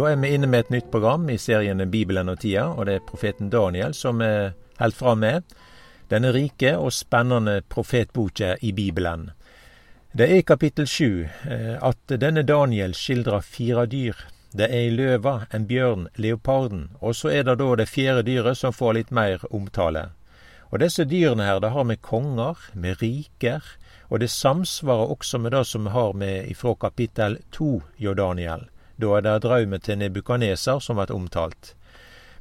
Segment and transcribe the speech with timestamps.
[0.00, 2.94] Da er vi inne med et nytt program i serien Bibelen og tida, og det
[2.94, 5.50] er profeten Daniel som er helt fram med
[6.08, 9.26] denne rike og spennende profetboka i Bibelen.
[10.16, 14.24] Det er i kapittel sju eh, at denne Daniel skildrer fire dyr.
[14.56, 18.56] Det er ei løva, en bjørn, leoparden, og så er det da det fjerde dyret
[18.56, 20.08] som får litt mer omtale.
[20.72, 23.60] Og disse dyrene her, det har med konger, med riker,
[24.08, 28.70] og det samsvarer også med det som vi har med ifra kapittel to hjå Daniel.
[29.00, 31.74] Da er det draumen til Nebukaneser som blir omtalt.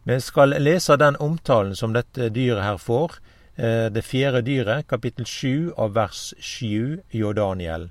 [0.04, 3.20] Vi skal lese den omtalen som dette dyret her får,
[3.60, 7.90] Eh, det fjerde dyret, kapittel sju av vers sju, hjå Daniel.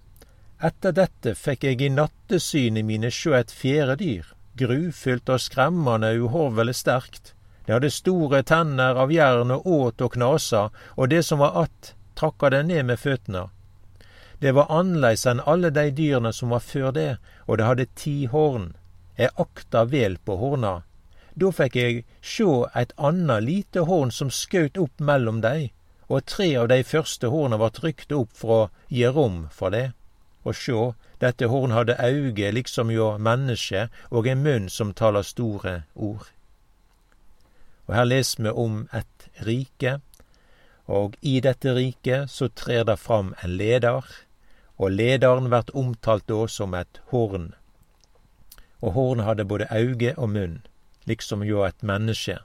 [0.65, 6.79] Etter dette fikk jeg i nattesynet mine sjå et fjerde dyr, grufullt og skremmende uhorvelig
[6.81, 7.35] sterkt.
[7.67, 11.95] Det hadde store tenner av jern og åt og knasa, og det som var att,
[12.15, 13.51] trakka det ned med føttene.
[14.39, 17.11] Det var annerledes enn alle de dyrene som var før det,
[17.47, 18.71] og det hadde ti horn.
[19.19, 20.83] Jeg akta vel på horna,
[21.39, 25.71] da fikk jeg sjå eit anna lite horn som skjøt opp mellom dei,
[26.09, 29.93] og tre av dei første horna vart rykte opp for å gi rom for det.
[30.47, 30.83] Og sjå,
[31.23, 36.27] dette horn hadde auge liksom jo menneske, og en munn som taler store ord.
[37.87, 39.99] Og her leser vi om et rike,
[40.89, 44.07] og i dette riket så trer det fram en leder,
[44.79, 47.53] og lederen vert omtalt da som et horn.
[48.81, 50.59] Og hornet hadde både auge og munn
[51.09, 52.39] liksom jo et menneske,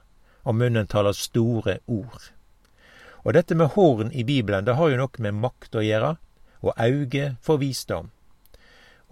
[0.44, 2.30] og munnen taler store ord.
[3.24, 6.16] Og dette med horn i Bibelen, det har jo noe med makt å gjøre,
[6.64, 8.10] og auge for visdom.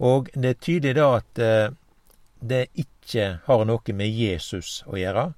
[0.01, 1.73] Og det er tydelig da at eh,
[2.41, 5.31] det ikke har noe med Jesus å gjøre.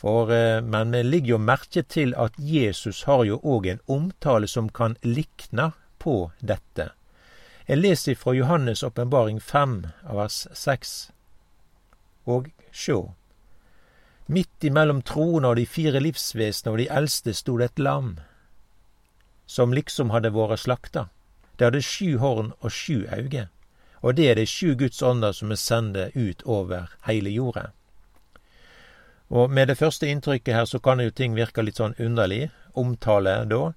[0.00, 4.50] For, eh, men vi ligger jo merke til at Jesus har jo òg en omtale
[4.50, 6.90] som kan likne på dette.
[7.68, 9.78] Jeg leser fra Johannes' åpenbaring 5,
[10.10, 10.98] vers 6.
[12.26, 13.00] Og sjå,
[14.30, 18.12] Midt imellom tronen og de fire livsvesenene og de eldste sto det et lam,
[19.50, 21.08] som liksom hadde vært slakta.
[21.58, 23.48] Det hadde sju horn og sju auge,
[24.06, 27.72] og det er de sju Guds ånder som er sende ut over hele jorda.
[29.34, 33.34] Og med det første inntrykket her så kan jo ting virke litt sånn underlig, omtale
[33.50, 33.72] da,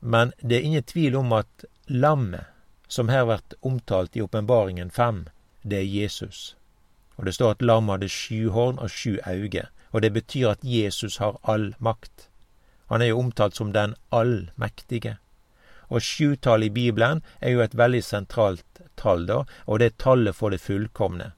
[0.00, 2.44] men det er ingen tvil om at lammet,
[2.88, 5.28] som her blir omtalt i Åpenbaringen fem,
[5.62, 6.56] det er Jesus.
[7.16, 10.64] Og det står at lammet hadde sju horn og sju øyne, og det betyr at
[10.64, 12.28] Jesus har all makt.
[12.88, 15.18] Han er jo omtalt som den allmektige.
[15.90, 20.36] Og sjutallet i Bibelen er jo et veldig sentralt tall, da, og det er tallet
[20.36, 21.32] for det fullkomne.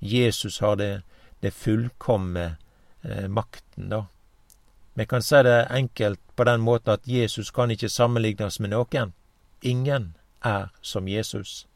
[0.00, 1.02] Jesus har det,
[1.40, 2.56] det fullkomne
[3.02, 4.06] eh, makten, da.
[4.94, 9.12] Vi kan si det enkelt på den måten at Jesus kan ikke sammenlignes med noen.
[9.62, 11.66] Ingen er som Jesus.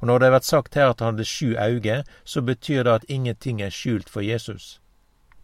[0.00, 3.08] Og når det vært sagt her at han hadde sju auge, så betyr det at
[3.08, 4.80] ingenting er skjult for Jesus.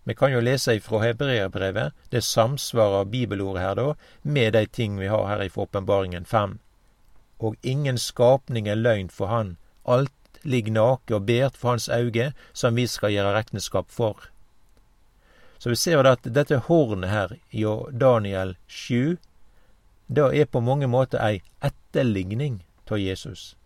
[0.07, 3.87] Vi kan jo lese ifra hebreerbrevet, det samsvarer bibelordet her da,
[4.23, 6.59] med de ting vi har her i Åpenbaringen fem.
[7.39, 10.13] Og ingen skapning er løgn for han, alt
[10.43, 14.31] ligger nake og bært for hans auge, som vi skal gjøre regnskap for.
[15.59, 19.17] Så vi ser at dette hornet her i Daniel 7,
[20.07, 23.57] da er på mange måter ei etterligning av Jesus.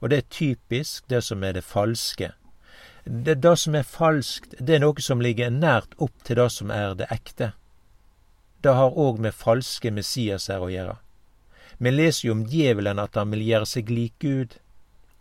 [0.00, 2.32] Og det er typisk det som er det falske.
[3.04, 6.70] Det, det som er falskt, det er noe som ligger nært opp til det som
[6.70, 7.52] er det ekte.
[8.62, 10.96] Det har òg med falske Messiaser å gjøre.
[11.82, 14.58] Vi leser jo om djevelen at han vil gjøre seg lik Gud.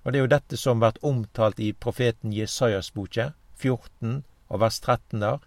[0.04, 4.78] Og det er jo dette som blir omtalt i profeten Jesajas boke, 14 og vers
[4.80, 5.40] 13 der.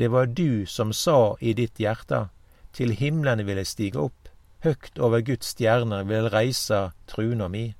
[0.00, 2.30] Det var du som sa i ditt hjerte,
[2.72, 4.30] til himlene vil jeg stige opp,
[4.64, 6.78] høgt over Guds stjerner vil jeg reise
[7.10, 7.74] truna mi.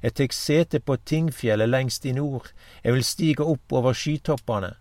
[0.00, 2.48] Jeg tek sete på Tingfjellet lengst i nord,
[2.80, 4.72] jeg vil stige opp over skytoppene,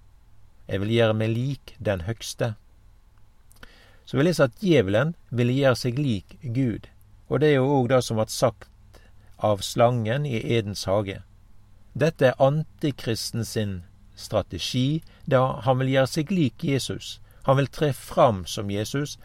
[0.67, 2.53] Jeg vil gjøre meg lik den høgste.
[4.05, 6.87] Så vi leser at djevelen ville gjøre seg lik Gud,
[7.27, 9.01] og det er jo òg det som ble sagt
[9.37, 11.19] av slangen i Edens hage.
[11.93, 13.81] Dette er antikristen sin
[14.15, 17.19] strategi, da han vil gjøre seg lik Jesus.
[17.43, 19.17] Han vil tre fram som Jesus.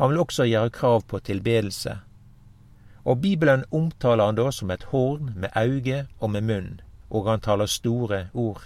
[0.00, 2.00] Han vil også gjøre krav på tilbedelse
[3.04, 6.70] og Bibelen omtaler han da som et horn med auge og med munn,
[7.10, 8.62] og han taler store ord.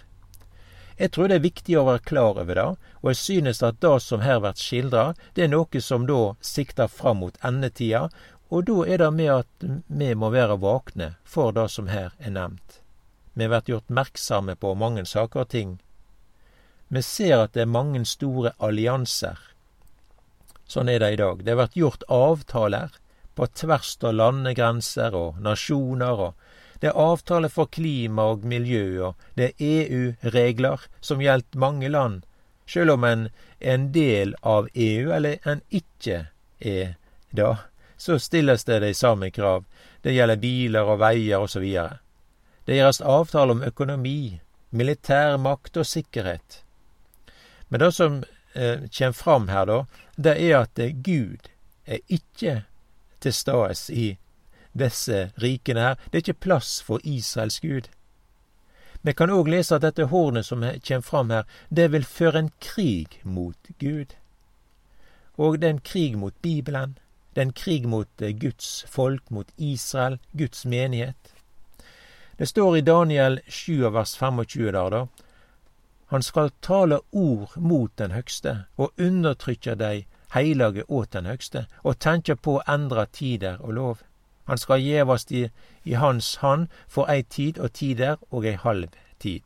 [0.99, 2.67] Jeg tror det er viktig å være klar over det,
[3.03, 6.89] og jeg synes at det som her blir skildra, det er noe som da sikter
[6.89, 8.09] fram mot endetida,
[8.49, 12.33] og da er det med at vi må være vakne for det som her er
[12.33, 12.81] nevnt.
[13.37, 15.73] Vi blir gjort merksomme på mange saker og ting.
[16.89, 19.37] Vi ser at det er mange store allianser.
[20.65, 21.43] Sånn er det i dag.
[21.45, 22.97] Det blir gjort avtaler
[23.37, 26.35] på tvers av landegrenser og nasjoner, og
[26.81, 32.19] Det er avtaler for klima og miljø, og det er EU-regler som gjelder mange land,
[32.67, 33.23] sjøl om en
[33.61, 36.27] er en del av EU eller en ikke
[36.61, 36.97] er
[37.33, 37.57] da,
[37.97, 39.65] så stilles det de samme krav.
[40.03, 41.65] Det gjelder biler og veier osv.
[42.67, 44.41] Det gjøres avtale om økonomi,
[44.71, 46.63] militær makt og sikkerhet.
[47.69, 48.23] Men det som
[48.55, 49.85] eh, kommer fram her, da,
[50.17, 51.51] det er at Gud
[51.87, 52.63] er ikke
[53.21, 54.17] til stades i
[54.75, 55.95] disse rikene her.
[56.11, 57.89] Det er ikke plass for Israels Gud.
[59.03, 62.53] Vi kan òg lese at dette hornet som kommer fram her, det vil føre en
[62.61, 64.17] krig mot Gud.
[65.39, 66.99] Og det er en krig mot Bibelen.
[67.35, 71.36] Det er en krig mot eh, Guds folk, mot Israel, Guds menighet.
[72.39, 75.07] Det står i Daniel 7 vers 25 der, da.
[76.07, 81.99] Han skal tale ord mot den høgste, og undertrykke dei heilage åt den høgste, og
[81.99, 84.03] tenkje på å endre tider og lov.
[84.47, 85.49] Han skal gjevast i,
[85.85, 89.43] i hans hand for ei tid og tider og ei halv tid.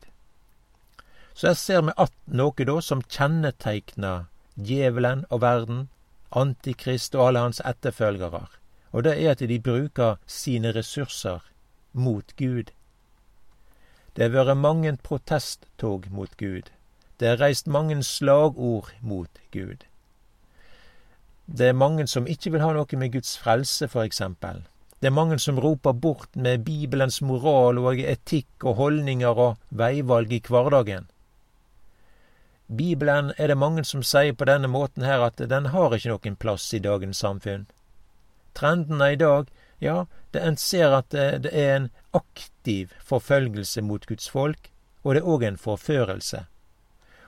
[1.33, 5.87] Så her ser vi att noe da som kjenneteiknar djevelen og verden,
[6.31, 8.45] Antikrist og alle hans etterfølgere,
[8.91, 11.39] og det er at de bruker sine ressurser
[11.91, 12.71] mot Gud.
[14.15, 16.67] Det har vært mange protesttog mot Gud.
[17.19, 19.85] Det er reist mange slagord mot Gud.
[21.45, 24.63] Det er mange som ikke vil ha noe med Guds frelse, for eksempel.
[25.01, 30.33] Det er mange som roper bort med Bibelens moral og etikk og holdninger og veivalg
[30.33, 31.07] i hverdagen.
[32.77, 36.37] Bibelen er det mange som sier på denne måten her at den har ikke noen
[36.39, 37.65] plass i dagens samfunn.
[38.55, 39.49] Trendene i dag,
[39.81, 44.71] ja, det en ser at det er en aktiv forfølgelse mot Guds folk,
[45.03, 46.45] og det er òg en forførelse.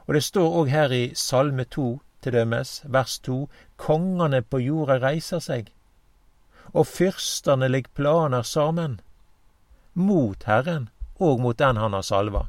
[0.08, 3.48] Og det står òg her i Salme 2, til dømes, vers 2,
[3.78, 5.74] kongene på jorda reiser seg
[6.74, 8.98] og fyrstene legg planer saman,
[9.94, 10.90] mot Herren
[11.22, 12.48] og mot den han har salva.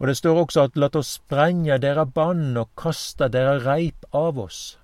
[0.00, 4.38] Og det står også at lat oss sprenge dere bann og kaste dere reip av
[4.40, 4.78] oss.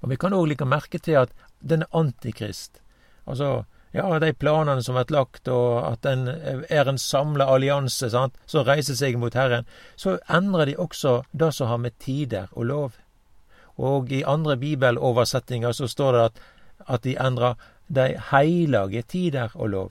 [0.00, 2.80] Og vi kan òg legge merke til at den er antikrist,
[3.26, 8.36] altså ja, de planene som blir lagt, og at den er en samla allianse sant,
[8.46, 9.66] som reiser seg mot Herren,
[9.96, 12.98] så endrer de også det som har med tider og lov.
[13.78, 16.44] Og i andre bibeloversettinger så står det at,
[16.96, 17.56] at de endrer
[17.88, 19.90] de heilage tider og lov.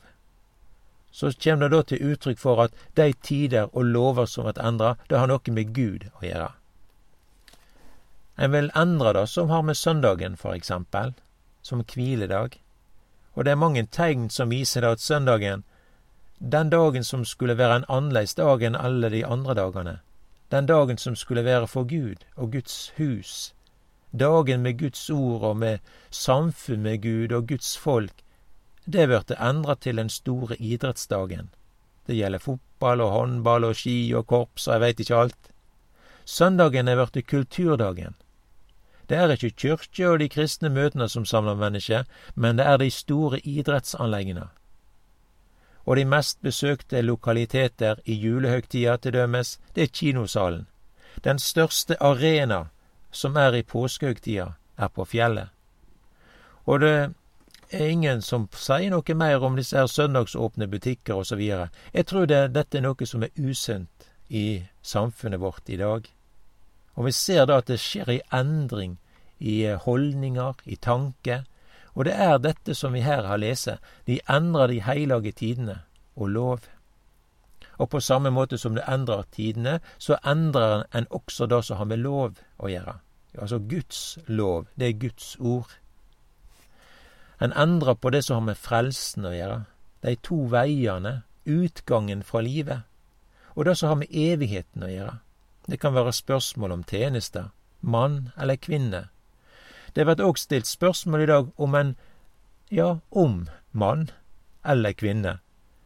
[1.12, 4.96] Så kjem det da til uttrykk for at de tider og lover som blir endra,
[5.10, 6.52] det har noe med Gud å gjøre.
[8.38, 11.16] En vil endre det som har med søndagen, for eksempel,
[11.68, 12.58] som hviledag.
[13.36, 15.64] Og det er mange tegn som viser det at søndagen,
[16.40, 20.00] den dagen som skulle være en annerledes dag enn alle de andre dagene,
[20.52, 23.54] den dagen som skulle være for Gud og Guds hus,
[24.12, 25.80] dagen med Guds ord og med
[26.10, 28.24] samfunn med Gud og Guds folk,
[28.86, 31.50] det blir endra til den store idrettsdagen.
[32.08, 35.52] Det gjelder fotball og håndball og ski og korps og jeg veit ikke alt.
[36.26, 38.16] Søndagen er blitt kulturdagen.
[39.10, 42.04] Det er ikke kirke og de kristne møtene som samler mennesker,
[42.36, 44.48] men det er de store idrettsanleggene.
[45.86, 50.68] Og de mest besøkte lokaliteter i julehøgtida til dømes, det er kinosalen.
[51.24, 52.66] Den største arena
[53.12, 55.48] som er i påskehøgtida, er på fjellet.
[56.66, 57.14] Og det
[57.72, 61.42] er ingen som sier noe mer om disse her søndagsåpne butikker osv.
[61.42, 66.17] Jeg tror det, dette er noe som er usunt i samfunnet vårt i dag.
[66.98, 68.98] Og vi ser da at det skjer ei endring
[69.38, 71.44] i holdninger, i tanke.
[71.94, 73.78] Og det er dette som vi her har lest.
[74.10, 75.82] De endrer de heilage tidene
[76.16, 76.66] og lov.
[77.78, 81.86] Og på samme måte som det endrer tidene, så endrer en også det som har
[81.86, 82.98] med lov å gjøre.
[83.38, 85.78] Altså Guds lov, det er Guds ord.
[87.42, 89.60] En endrer på det som har med frelsen å gjøre.
[90.02, 92.82] De to veiene, utgangen fra livet.
[93.54, 95.18] Og det som har med evigheten å gjøre.
[95.70, 97.50] Det kan være spørsmål om tjenester,
[97.82, 99.08] mann eller kvinne.
[99.96, 101.96] Det blir òg stilt spørsmål i dag om en,
[102.72, 104.10] ja, om mann
[104.66, 105.40] eller kvinne.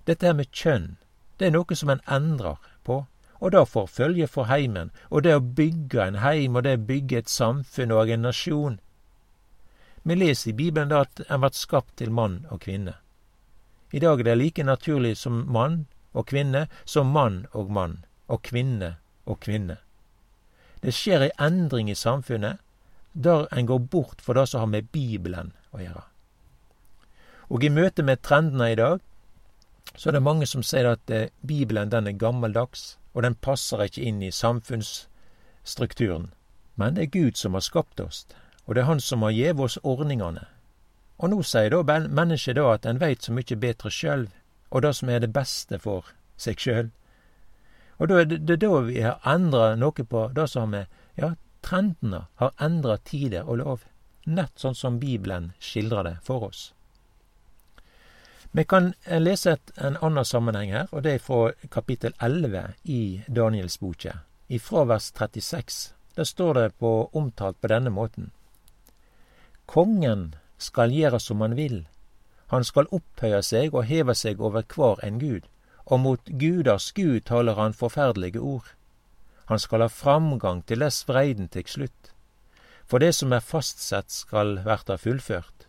[0.06, 0.98] Dette her med kjønn,
[1.40, 3.06] det er noe som en endrer på,
[3.42, 6.86] og det får følge for heimen, og det å bygge en heim, og det å
[6.86, 8.80] bygge et samfunn og en nasjon.
[10.04, 13.00] Vi leser i Bibelen da at en blir skapt til mann og kvinne.
[13.92, 18.44] I dag er det like naturlig som mann og kvinne som mann og mann, og
[18.46, 19.78] kvinne og kvinne.
[20.82, 22.62] Det skjer ei endring i samfunnet
[23.14, 26.04] der en går bort for det som har med Bibelen å gjøre.
[27.52, 29.02] Og i møte med trendene i dag
[29.96, 33.84] så er det mange som sier at eh, Bibelen den er gammeldags, og den passer
[33.84, 36.32] ikke inn i samfunnsstrukturen.
[36.76, 38.26] Men det er Gud som har skapt oss,
[38.66, 40.48] og det er Han som har gitt oss ordningene.
[41.20, 44.30] Og nå sier da mennesket da at en veit så mye bedre sjøl,
[44.72, 46.06] og det som er det beste for
[46.38, 46.90] seg sjøl.
[48.02, 50.90] Og da er det, det da vi har endra noe på det som er
[51.20, 53.82] Ja, trendene har endra tider og lov,
[54.26, 56.72] nett sånn som Bibelen skildrer det for oss.
[58.52, 63.02] Vi kan lese et, en annen sammenheng her, og det er fra kapittel 11 i
[63.28, 64.18] Daniels boke,
[64.60, 65.94] Fra vers 36.
[66.16, 68.32] Der står det på, omtalt på denne måten.
[69.66, 71.86] Kongen skal gjøre som han vil.
[72.48, 75.48] Han skal opphøye seg og heve seg over hver en gud,
[75.86, 78.74] og mot Gudas gud taler han forferdelige ord.
[79.46, 82.12] Han skal ha framgang til dess vreiden tek slutt.
[82.86, 85.68] For det som er fastsett skal verta fullført.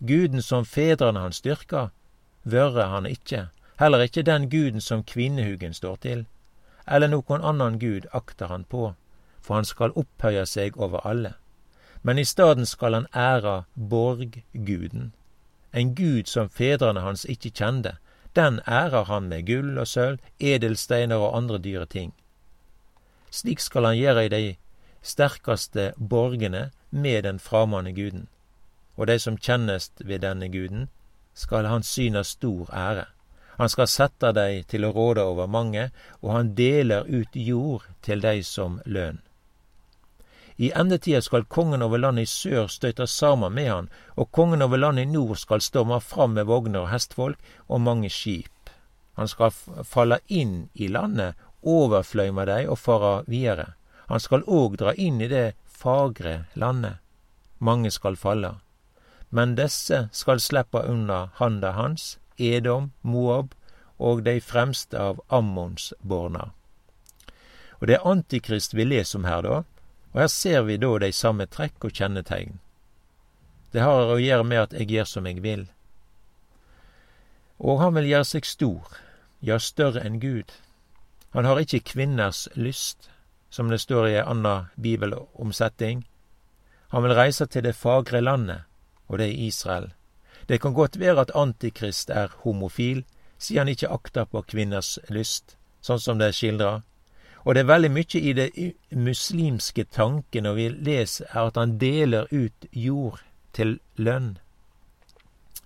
[0.00, 1.88] Guden som fedrene hans styrka,
[2.44, 6.26] vørre han ikkje, heller ikkje den guden som kvinnehugen står til,
[6.88, 8.94] eller nokon annan gud akter han på,
[9.42, 11.34] for han skal opphøye seg over alle
[12.02, 15.12] men i staden skal han æra borgguden.
[15.72, 17.96] En gud som fedrene hans ikke kjende,
[18.36, 22.14] den ærer han med gull og sølv, edelsteiner og andre dyre ting.
[23.30, 24.42] Slik skal han gjøre i de
[25.02, 28.28] sterkaste borgene med den framande guden.
[28.96, 30.88] Og de som kjennest ved denne guden,
[31.34, 33.04] skal han syne stor ære.
[33.58, 38.20] Han skal sette dei til å råde over mange, og han deler ut jord til
[38.20, 39.20] dei som lønn.
[40.62, 44.78] I endetida skal kongen over landet i sør støyta sammen med han, og kongen over
[44.78, 48.70] landet i nord skal storme fram med vogner og hestfolk og mange skip.
[49.18, 49.50] Han skal
[49.82, 53.72] falle inn i landet, overfløyme dei og fara videre.
[54.06, 57.02] Han skal òg dra inn i det fagre landet.
[57.58, 58.54] Mange skal falle.
[59.34, 63.50] Men desse skal slippe unna handa hans, Edom, Moab
[63.98, 66.52] og dei fremste av Ammons borna.
[67.80, 69.62] Og det er Antikrist vi leser om her, da.
[70.12, 72.58] Og her ser vi da de samme trekk og kjennetegn.
[73.72, 75.64] Det har å gjøre med at jeg gjør som jeg vil.
[77.58, 78.98] Og han vil gjøre seg stor,
[79.40, 80.52] ja, større enn Gud.
[81.32, 83.08] Han har ikke kvinners lyst,
[83.48, 86.04] som det står i en annen bibelomsetning.
[86.92, 88.68] Han vil reise til det fagre landet,
[89.08, 89.92] og det er Israel.
[90.48, 93.04] Det kan godt være at Antikrist er homofil,
[93.38, 96.72] siden han ikke akter på kvinners lyst, sånn som det er skildra.
[97.44, 98.48] Og det er veldig mye i det
[98.94, 103.22] muslimske tanken når vi leser er at han deler ut jord
[103.52, 104.36] til lønn.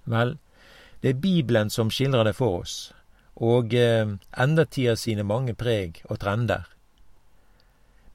[0.05, 0.37] Vel,
[1.03, 2.77] det er Bibelen som skildrer det for oss,
[3.37, 6.65] og eh, endatida sine mange preg og trender.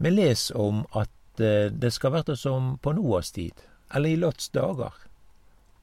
[0.02, 3.54] Vi leser om at eh, det skal verta som på Noas tid,
[3.94, 4.96] eller i Lots dager.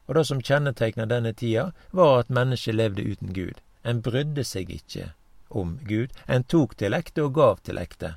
[0.09, 3.63] Og det som kjennetegna denne tida, var at mennesket levde uten Gud.
[3.85, 5.13] En brydde seg ikke
[5.49, 6.13] om Gud.
[6.27, 8.15] En tok til ekte og gav til ekte.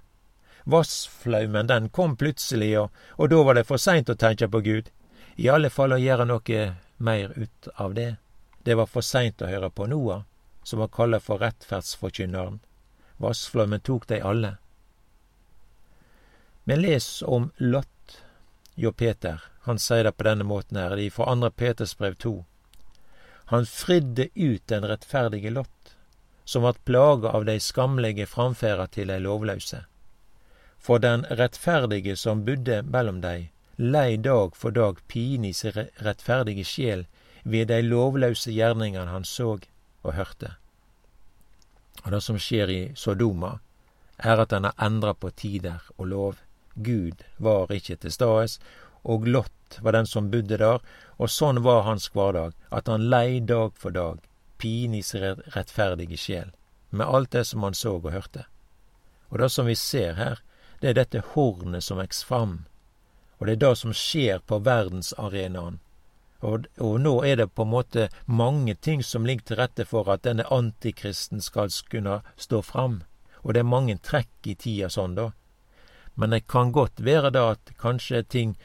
[0.64, 4.90] Vassflaumen den kom plutselig, og, og da var det for seint å tenke på Gud.
[5.36, 6.66] I alle fall å gjøre noe
[6.98, 8.16] mer ut av det.
[8.64, 10.24] Det var for seint å høre på Noah,
[10.64, 12.60] som var kalla for rettferdsforkynneren.
[13.18, 14.58] Vassflaumen tok dei alle.
[16.64, 18.22] Men les om Lott,
[18.76, 19.42] jo Peter.
[19.66, 22.44] Han sier det på denne måten her, det er fra andre Peters brev to.
[23.52, 25.81] Han fridde ut den rettferdige Lott
[26.52, 29.86] som vart plaga av dei skamlege framferda til dei lovlause.
[30.84, 36.66] For den rettferdige som budde mellom dei, lei dag for dag pine i si rettferdige
[36.68, 37.06] sjel
[37.44, 39.64] ved dei lovlause gjerningane han såg
[40.04, 40.50] og hørte.
[42.04, 43.54] Og det som skjer i Sodoma,
[44.18, 46.42] er at han har endra på tider og lov.
[46.76, 48.58] Gud var ikkje til stades,
[49.08, 50.84] og Lott var den som budde der,
[51.16, 54.20] og sånn var hans hverdag, at han lei dag for dag,
[54.62, 56.52] sin rettferdige sjel,
[56.90, 58.46] med alt det som han så og hørte.
[59.30, 60.42] Og det som vi ser her,
[60.82, 62.66] det er dette hornet som veks fram,
[63.40, 65.80] og det er det som skjer på verdensarenaen.
[66.42, 70.10] Og, og, nå er det på en måte mange ting som ligger til rette for
[70.10, 73.04] at denne antikristen skal kunne stå fram,
[73.42, 75.32] og det er mange trekk i tida sånn, da.
[76.16, 78.56] Men det kan godt være da at kanskje ting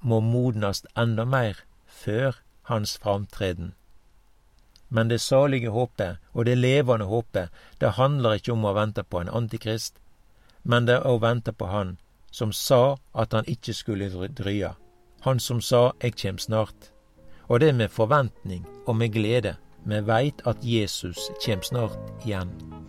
[0.00, 2.38] må modnast enda mer før
[2.70, 3.74] hans framtreden.
[4.90, 7.48] Men det salige håpet og det levende håpet,
[7.80, 9.96] det handler ikke om å vente på en antikrist,
[10.62, 11.96] men det er å vente på Han
[12.30, 14.74] som sa at han ikke skulle drya.
[15.20, 16.90] Han som sa 'Eg kjem snart'.
[17.48, 19.56] Og det er med forventning og med glede.
[19.84, 22.79] Vi veit at Jesus kjem snart igjen.